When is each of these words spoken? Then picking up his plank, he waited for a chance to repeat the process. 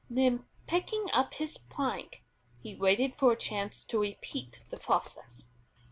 Then 0.09 0.45
picking 0.65 1.09
up 1.13 1.35
his 1.35 1.59
plank, 1.59 2.23
he 2.59 2.73
waited 2.73 3.13
for 3.13 3.33
a 3.33 3.37
chance 3.37 3.83
to 3.83 3.99
repeat 3.99 4.63
the 4.71 4.77
process. 4.77 5.45